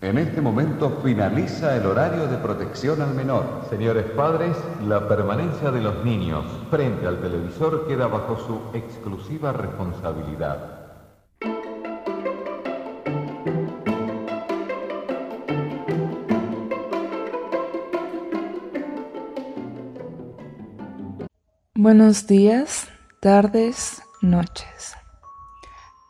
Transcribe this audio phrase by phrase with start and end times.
[0.00, 3.64] En este momento finaliza el horario de protección al menor.
[3.68, 10.86] Señores padres, la permanencia de los niños frente al televisor queda bajo su exclusiva responsabilidad.
[21.74, 22.88] Buenos días,
[23.20, 24.94] tardes, noches.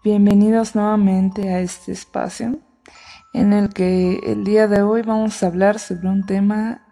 [0.05, 2.68] Bienvenidos nuevamente a este espacio
[3.33, 6.83] en el que el día de hoy vamos a hablar sobre un tema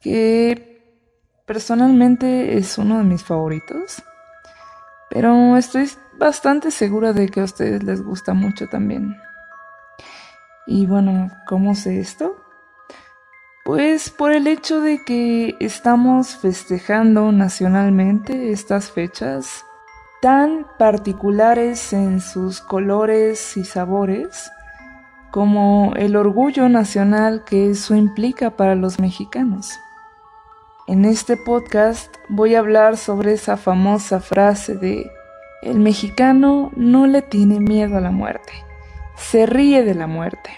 [0.00, 1.00] que
[1.46, 4.02] personalmente es uno de mis favoritos,
[5.10, 9.16] pero estoy bastante segura de que a ustedes les gusta mucho también.
[10.66, 12.36] Y bueno, ¿cómo sé esto?
[13.64, 19.64] Pues por el hecho de que estamos festejando nacionalmente estas fechas
[20.22, 24.50] tan particulares en sus colores y sabores
[25.36, 29.78] como el orgullo nacional que eso implica para los mexicanos.
[30.86, 35.10] En este podcast voy a hablar sobre esa famosa frase de
[35.60, 38.54] el mexicano no le tiene miedo a la muerte,
[39.14, 40.48] se ríe de la muerte.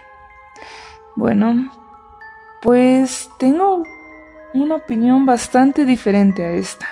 [1.17, 1.73] Bueno,
[2.63, 3.83] pues tengo
[4.55, 6.87] una opinión bastante diferente a esta.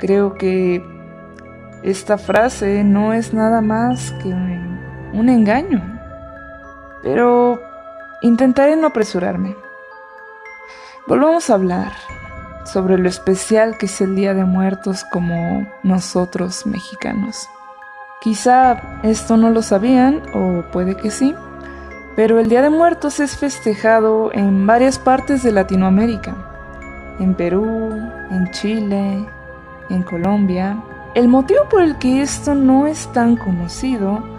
[0.00, 0.82] Creo que
[1.84, 5.95] esta frase no es nada más que un engaño.
[7.06, 7.62] Pero
[8.20, 9.54] intentaré no apresurarme.
[11.06, 11.92] Volvamos a hablar
[12.64, 17.48] sobre lo especial que es el Día de Muertos como nosotros mexicanos.
[18.20, 21.32] Quizá esto no lo sabían o puede que sí,
[22.16, 26.34] pero el Día de Muertos es festejado en varias partes de Latinoamérica,
[27.20, 27.92] en Perú,
[28.32, 29.24] en Chile,
[29.90, 30.82] en Colombia.
[31.14, 34.35] El motivo por el que esto no es tan conocido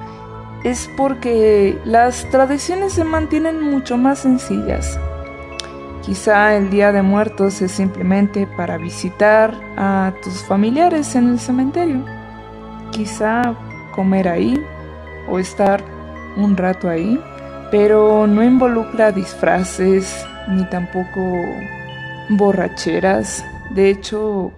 [0.69, 4.99] es porque las tradiciones se mantienen mucho más sencillas.
[6.05, 12.05] Quizá el Día de Muertos es simplemente para visitar a tus familiares en el cementerio.
[12.92, 13.55] Quizá
[13.93, 14.64] comer ahí
[15.30, 15.83] o estar
[16.37, 17.19] un rato ahí
[17.71, 21.21] pero no involucra disfraces ni tampoco
[22.30, 23.43] borracheras.
[23.71, 24.52] De hecho,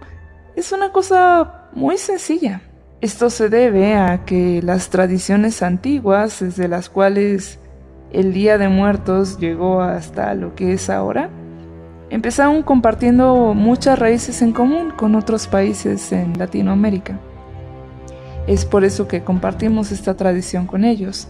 [0.56, 2.62] es una cosa muy sencilla.
[3.02, 7.58] Esto se debe a que las tradiciones antiguas, desde las cuales
[8.12, 11.30] el Día de Muertos llegó hasta lo que es ahora,
[12.10, 17.18] empezaron compartiendo muchas raíces en común con otros países en Latinoamérica.
[18.48, 21.30] Es por eso que compartimos esta tradición con ellos.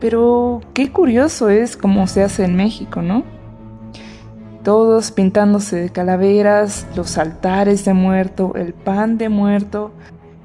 [0.00, 3.24] Pero qué curioso es cómo se hace en México, ¿no?
[4.64, 9.92] Todos pintándose de calaveras, los altares de muerto, el pan de muerto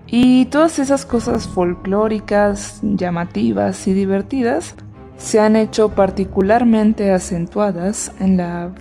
[0.07, 4.75] y todas esas cosas folclóricas, llamativas y divertidas
[5.17, 8.71] se han hecho particularmente acentuadas en la,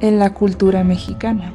[0.00, 1.52] en la cultura mexicana.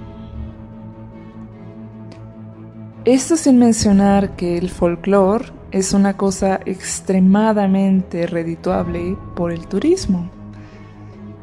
[3.05, 10.29] Esto sin mencionar que el folclore es una cosa extremadamente redituable por el turismo.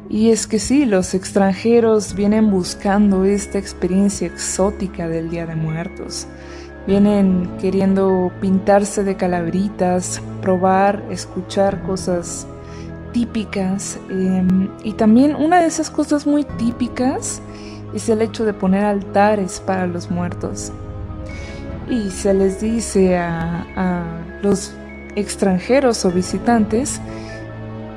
[0.09, 6.27] Y es que sí, los extranjeros vienen buscando esta experiencia exótica del Día de Muertos.
[6.87, 12.45] Vienen queriendo pintarse de calaveritas, probar, escuchar cosas
[13.13, 13.99] típicas.
[14.09, 17.41] Em, y también una de esas cosas muy típicas
[17.93, 20.73] es el hecho de poner altares para los muertos
[21.89, 23.65] y se les dice a,
[24.41, 24.73] los
[25.15, 26.99] extranjeros o visitantes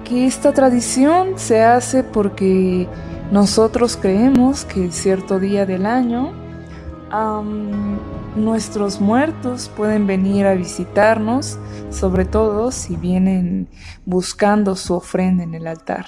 [0.04, 2.86] que esta tradición se hace porque
[3.32, 6.32] nosotros creemos que cierto día del año
[8.36, 11.58] nuestros muertos pueden venir a visitarnos,
[11.90, 13.68] sobre todo si vienen
[14.04, 16.06] buscando su ofrenda en el altar.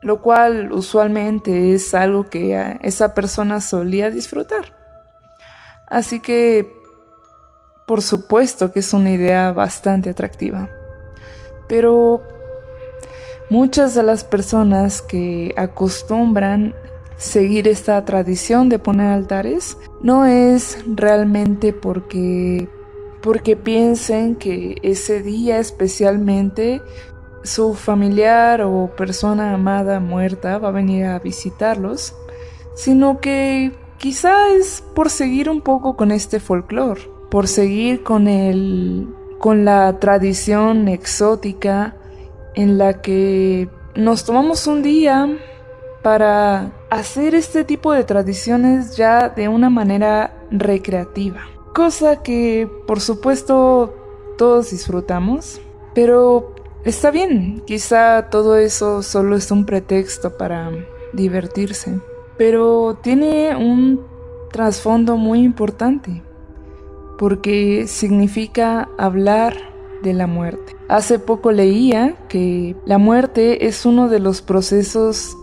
[0.00, 4.76] Lo cual usualmente es algo que esa persona solía disfrutar.
[5.88, 6.72] Así que,
[7.86, 10.68] por supuesto que es una idea bastante atractiva.
[11.68, 12.22] Pero
[13.50, 16.74] muchas de las personas que acostumbran
[17.18, 19.76] seguir esta tradición de poner altares.
[20.00, 22.68] No es realmente porque
[23.20, 26.80] porque piensen que ese día especialmente
[27.42, 32.14] su familiar o persona amada muerta va a venir a visitarlos,
[32.74, 37.00] sino que Quizá es por seguir un poco con este folclore,
[37.30, 39.08] por seguir con el
[39.40, 41.96] con la tradición exótica
[42.54, 45.28] en la que nos tomamos un día
[46.02, 51.40] para hacer este tipo de tradiciones ya de una manera recreativa.
[51.74, 53.94] Cosa que por supuesto
[54.36, 55.60] todos disfrutamos,
[55.94, 56.54] Pero
[56.84, 60.70] está bien, quizá todo eso solo es un pretexto para
[61.12, 61.98] divertirse,
[62.36, 64.06] pero tiene un
[64.52, 66.22] trasfondo muy importante,
[67.18, 69.56] porque significa hablar
[70.04, 70.76] de la muerte.
[70.88, 75.36] Hace poco leía que la muerte es uno de los procesos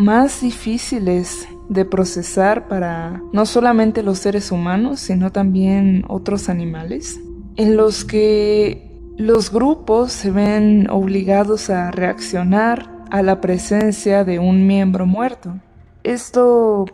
[0.00, 7.20] más difíciles de procesar para no solamente los seres humanos, sino también otros animales,
[7.56, 14.66] en los que los grupos se ven obligados a reaccionar a la presencia de un
[14.66, 15.54] miembro muerto.
[16.02, 16.86] Esto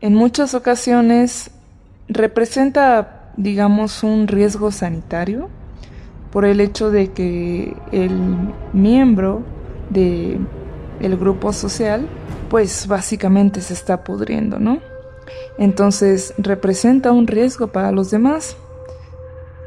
[0.00, 1.50] en muchas ocasiones
[2.08, 5.48] representa, digamos, un riesgo sanitario
[6.30, 8.16] por el hecho de que el
[8.72, 9.42] miembro
[9.90, 10.38] de
[11.00, 12.08] el grupo social
[12.48, 14.80] pues básicamente se está pudriendo, ¿no?
[15.58, 18.56] Entonces representa un riesgo para los demás.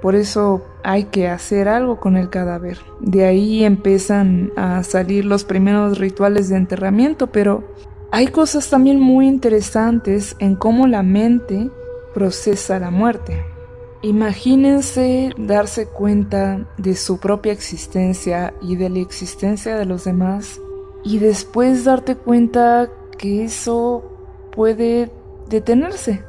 [0.01, 2.79] Por eso hay que hacer algo con el cadáver.
[3.01, 7.63] De ahí empiezan a salir los primeros rituales de enterramiento, pero
[8.11, 11.69] hay cosas también muy interesantes en cómo la mente
[12.13, 13.43] procesa la muerte.
[14.01, 20.61] Imagínense darse cuenta de su propia existencia y de la existencia de los demás
[21.03, 24.03] y después darte cuenta que eso
[24.51, 25.11] puede
[25.47, 26.23] detenerse,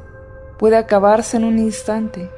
[0.59, 2.31] puede acabarse en un instante.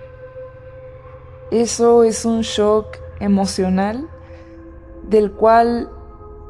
[1.51, 4.09] Eso es un shock emocional
[5.03, 5.91] del cual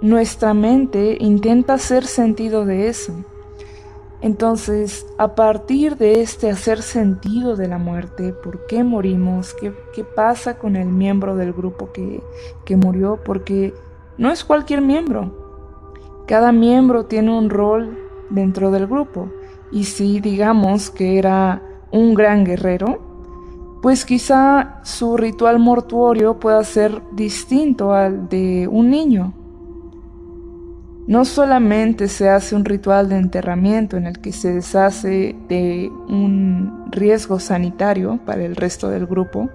[0.01, 3.15] nuestra mente intenta hacer sentido de eso.
[4.21, 9.53] Entonces, a partir de este hacer sentido de la muerte, ¿por qué morimos?
[9.55, 12.23] ¿Qué, qué pasa con el miembro del grupo que,
[12.65, 13.19] que murió?
[13.25, 13.75] Porque
[14.19, 15.42] no es cualquier miembro,
[16.27, 17.99] cada miembro tiene un rol
[18.31, 19.31] dentro del grupo
[19.71, 23.01] y si digamos que era un gran guerrero,
[23.83, 29.35] pues quizá su ritual mortuorio pueda ser distinto al de un niño.
[31.07, 36.87] No solamente se hace un ritual de enterramiento en el que se deshace de un
[36.93, 39.51] riesgo sanitario para el resto del grupo,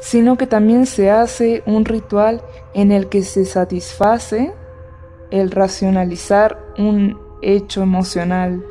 [0.00, 2.40] sino que también se hace un ritual
[2.72, 4.54] en el que se satisface
[5.30, 8.64] el racionalizar un hecho emocional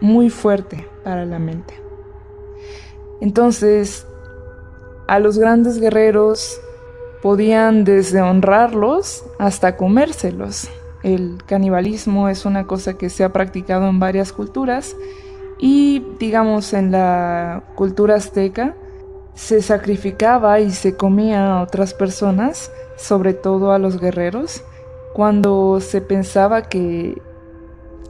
[0.00, 1.74] muy fuerte para la mente.
[3.20, 4.06] Entonces,
[5.08, 6.60] a los grandes guerreros
[7.22, 10.68] podían desde honrarlos hasta comérselos.
[11.02, 14.96] El canibalismo es una cosa que se ha practicado en varias culturas
[15.58, 18.74] y digamos en la cultura azteca
[19.34, 24.64] se sacrificaba y se comía a otras personas, sobre todo a los guerreros,
[25.16, 27.22] cuando se pensaba que,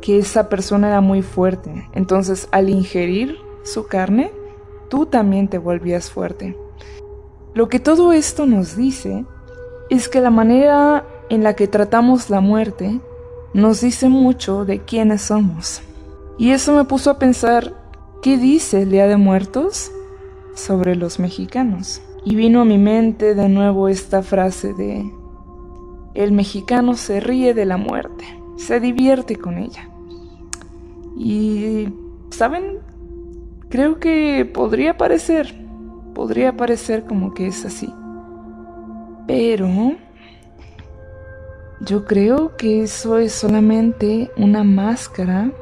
[0.01, 1.89] que esa persona era muy fuerte.
[1.93, 4.33] Entonces al ingerir su carne,
[4.91, 6.57] tú también te volvías fuerte.
[7.55, 9.25] Lo que todo esto nos dice
[9.89, 13.01] es que la manera en la que tratamos la muerte
[13.55, 15.83] nos dice mucho de quiénes somos.
[16.39, 17.73] Y eso me puso a pensar,
[18.21, 19.93] ¿qué dice el Día de Muertos
[20.57, 22.03] sobre los mexicanos?
[22.25, 25.09] Y vino a mi mente de nuevo esta frase de,
[26.17, 28.25] el mexicano se ríe de la muerte,
[28.57, 29.89] se divierte con ella.
[31.17, 31.89] Y,
[32.31, 32.79] ¿saben?
[33.69, 35.55] Creo que podría parecer,
[36.15, 37.93] podría parecer como que es así.
[39.27, 39.69] Pero
[41.81, 45.53] yo creo que eso es solamente una máscara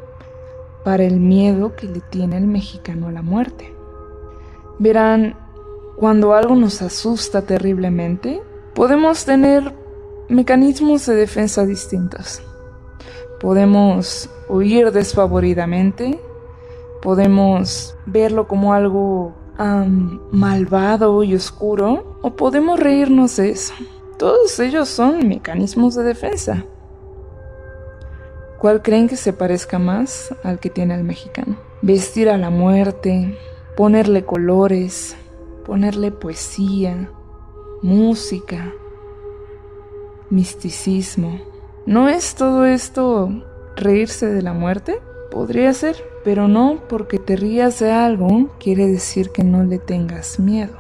[0.85, 3.75] para el miedo que le tiene el mexicano a la muerte.
[4.79, 5.35] Verán,
[5.97, 8.41] cuando algo nos asusta terriblemente,
[8.75, 9.84] podemos tener
[10.29, 12.43] mecanismos de defensa distintos.
[13.41, 16.19] Podemos huir desfavoridamente,
[17.03, 19.35] podemos verlo como algo
[20.33, 23.75] malvado y oscuro, o podemos reírnos de eso.
[24.19, 26.65] Todos ellos son mecanismos de defensa.
[28.59, 31.57] ¿Cuál creen que se parezca más al que tiene el mexicano?
[31.83, 33.37] Vestir a la muerte,
[33.77, 35.17] ponerle colores,
[35.67, 37.11] ponerle poesía,
[37.83, 38.73] música,
[40.31, 41.41] misticismo.
[41.87, 43.31] ¿No es todo esto
[43.77, 45.01] reírse de la muerte?
[45.31, 50.39] Podría ser, pero no porque te rías de algo quiere decir que no le tengas
[50.39, 50.77] miedo.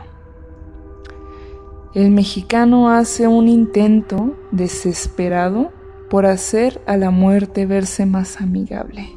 [1.95, 5.71] El mexicano hace un intento desesperado
[6.11, 9.09] por hacer a la muerte verse más amigable,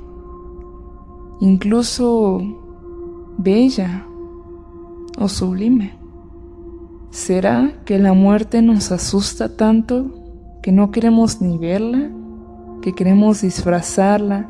[1.40, 2.40] incluso
[3.38, 4.06] bella
[5.18, 5.98] o sublime.
[7.10, 10.17] ¿Será que la muerte nos asusta tanto
[10.68, 12.10] que no queremos ni verla,
[12.82, 14.46] que queremos disfrazarla,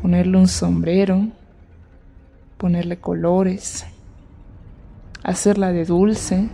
[0.00, 1.26] ponerle un sombrero,
[2.58, 3.84] ponerle colores,
[5.24, 6.48] hacerla de dulce.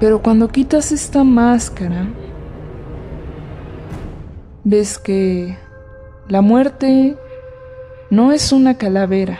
[0.00, 2.08] Pero cuando quitas esta máscara,
[4.64, 5.56] ves que
[6.26, 7.16] la muerte
[8.10, 9.38] no es una calavera,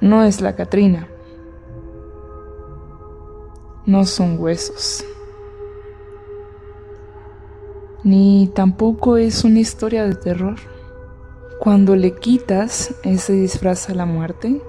[0.00, 1.09] no es la Catrina
[3.90, 5.04] no son huesos,
[8.04, 10.54] ni tampoco es una historia de terror.
[11.58, 14.62] Cuando le quitas ese disfraz a la muerte,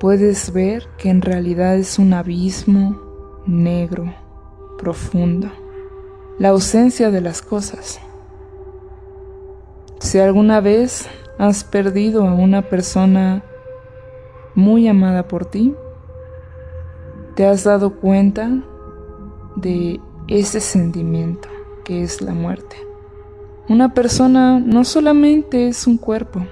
[0.00, 4.12] puedes ver que en realidad es un abismo negro,
[4.78, 5.50] profundo,
[6.38, 8.00] la ausencia de las cosas.
[9.98, 11.06] Si alguna vez
[11.38, 13.44] has perdido a una persona
[14.54, 15.74] muy amada por ti,
[17.40, 18.50] te has dado cuenta
[19.56, 21.48] de ese sentimiento
[21.86, 22.76] que es la muerte.
[23.66, 26.44] Una persona no solamente es un cuerpo,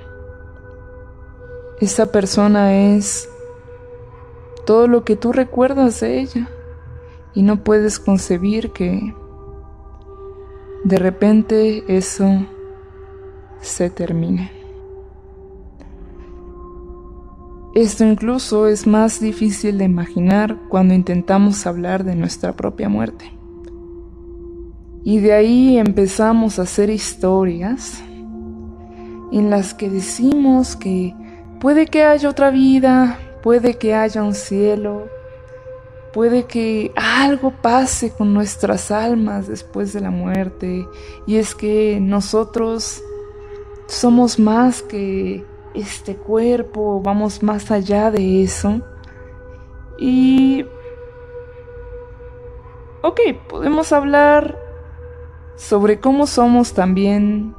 [1.78, 3.28] esa persona es
[4.64, 6.48] todo lo que tú recuerdas de ella
[7.34, 9.14] y no puedes concebir que
[10.84, 12.46] de repente eso
[13.60, 14.57] se termine.
[17.78, 23.32] Esto incluso es más difícil de imaginar cuando intentamos hablar de nuestra propia muerte.
[25.04, 28.02] Y de ahí empezamos a hacer historias
[29.30, 31.14] en las que decimos que
[31.60, 35.06] puede que haya otra vida, puede que haya un cielo,
[36.12, 40.84] puede que algo pase con nuestras almas después de la muerte.
[41.28, 43.00] Y es que nosotros
[43.86, 48.80] somos más que este cuerpo, vamos más allá de eso.
[49.98, 50.66] Y...
[53.02, 54.58] Ok, podemos hablar
[55.56, 57.54] sobre cómo somos también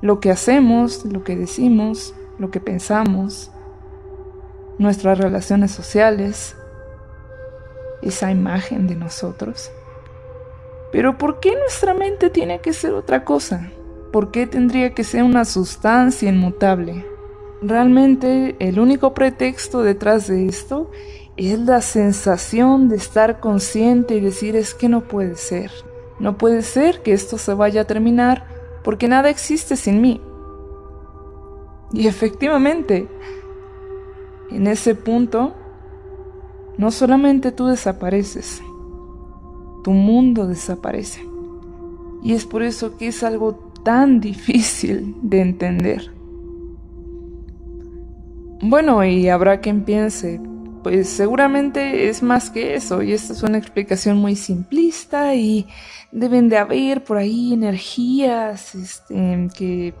[0.00, 3.50] lo que hacemos, lo que decimos, lo que pensamos,
[4.78, 6.56] nuestras relaciones sociales,
[8.02, 9.70] esa imagen de nosotros.
[10.90, 13.70] Pero ¿por qué nuestra mente tiene que ser otra cosa?
[14.12, 17.06] ¿Por qué tendría que ser una sustancia inmutable?
[17.62, 20.90] Realmente el único pretexto detrás de esto
[21.36, 25.70] es la sensación de estar consciente y decir es que no puede ser.
[26.18, 28.46] No puede ser que esto se vaya a terminar
[28.82, 30.20] porque nada existe sin mí.
[31.92, 33.08] Y efectivamente,
[34.50, 35.54] en ese punto,
[36.78, 38.60] no solamente tú desapareces,
[39.84, 41.26] tu mundo desaparece.
[42.22, 46.10] Y es por eso que es algo tan difícil de entender.
[48.62, 50.40] Bueno, y habrá quien piense,
[50.82, 55.66] pues seguramente es más que eso, y esta es una explicación muy simplista y
[56.12, 59.94] deben de haber por ahí energías este, que...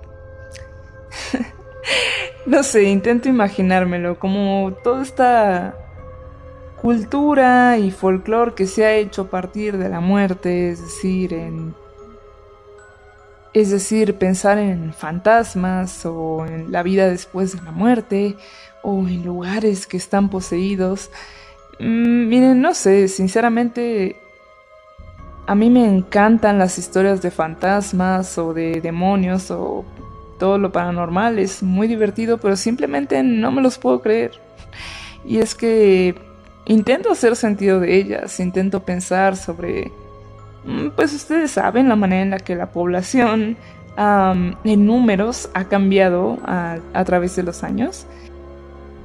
[2.46, 5.74] no sé, intento imaginármelo, como toda esta
[6.80, 11.74] cultura y folclore que se ha hecho a partir de la muerte, es decir, en
[13.52, 18.36] es decir, pensar en fantasmas o en la vida después de la muerte
[18.82, 21.10] o en lugares que están poseídos.
[21.78, 24.16] Mm, miren, no sé, sinceramente
[25.46, 29.84] a mí me encantan las historias de fantasmas o de demonios o
[30.38, 34.32] todo lo paranormal, es muy divertido, pero simplemente no me los puedo creer.
[35.24, 36.14] Y es que
[36.66, 39.92] intento hacer sentido de ellas, intento pensar sobre
[40.96, 43.56] pues ustedes saben la manera en la que la población
[43.96, 48.06] en números ha cambiado a, a, través de los años.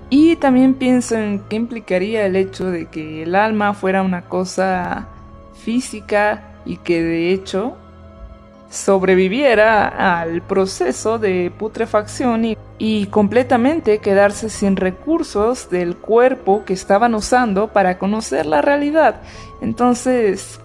[0.10, 5.08] Y también pienso en qué implicaría el hecho de que el alma fuera una cosa
[5.54, 7.76] física y que de hecho
[8.70, 17.16] sobreviviera al proceso de putrefacción y, y, completamente quedarse sin recursos del cuerpo que estaban
[17.16, 19.22] usando para conocer la realidad.
[19.62, 20.60] Entonces,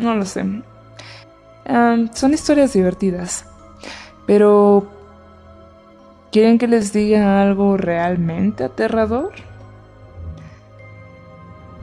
[0.00, 0.44] no lo sé.
[2.12, 3.44] son historias divertidas.
[4.26, 4.88] Pero...
[6.32, 9.32] ¿Quieren que les diga algo realmente aterrador?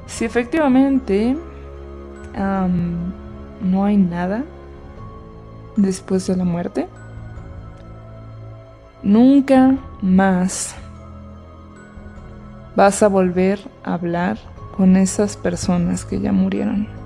[0.05, 1.35] Si efectivamente
[2.33, 4.45] no hay nada
[5.75, 6.87] después de la muerte,
[9.03, 10.75] nunca más
[12.77, 14.37] vas a volver a hablar
[14.77, 16.96] con esas personas que ya murieron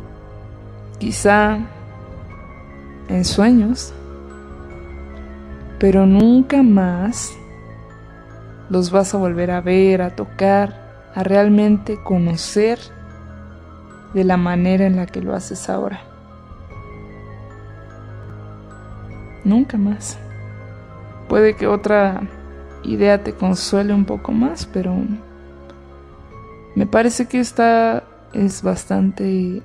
[1.02, 1.58] quizá
[3.10, 3.92] en sueños,
[5.80, 7.34] pero nunca más
[8.70, 12.78] los vas a volver a ver, a tocar, a realmente conocer
[14.14, 16.02] de la manera en la que lo haces ahora.
[19.44, 20.20] Nunca más.
[21.28, 22.22] Puede que otra
[22.84, 24.96] idea te consuele un poco más, pero
[26.76, 28.04] me parece que esta
[28.34, 29.64] es bastante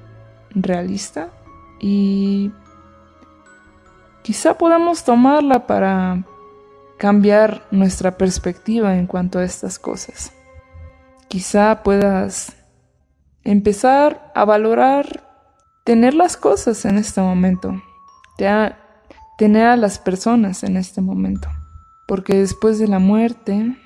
[0.57, 1.31] realista
[1.79, 2.51] y
[4.23, 6.25] quizá podamos tomarla para
[6.99, 10.33] cambiar nuestra perspectiva en cuanto a estas cosas.
[11.29, 12.57] Quizá puedas
[13.45, 15.23] empezar a valorar
[15.85, 17.81] tener las cosas en este momento,
[19.39, 21.49] tener a las personas en este momento,
[22.09, 23.77] porque después de la muerte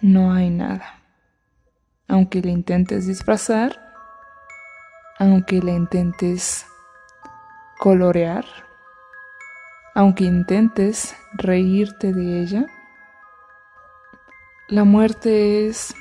[0.00, 1.02] no hay nada.
[2.08, 3.81] Aunque le intentes disfrazar,
[5.22, 6.66] aunque le intentes
[7.78, 8.44] colorear,
[9.94, 12.66] aunque intentes reírte de ella,
[14.66, 15.94] la muerte es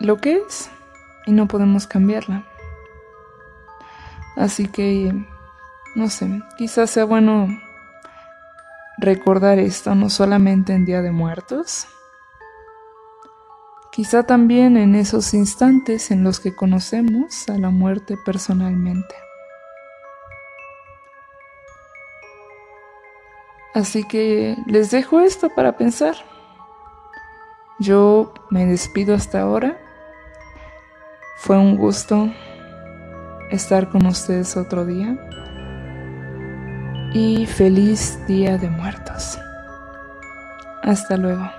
[0.00, 0.72] lo que es
[1.24, 2.44] y no podemos cambiarla.
[4.34, 5.14] Así que,
[5.94, 7.46] no sé, quizás sea bueno
[8.98, 11.86] recordar esto no solamente en Día de Muertos,
[13.98, 19.12] quizá también en esos instantes en los que conocemos a la muerte personalmente.
[23.74, 26.14] Así que les dejo esto para pensar.
[27.80, 29.76] Yo me despido hasta ahora.
[31.38, 32.32] Fue un gusto
[33.50, 35.18] estar con ustedes otro día.
[37.14, 39.40] Y feliz Día de Muertos.
[40.84, 41.57] Hasta luego.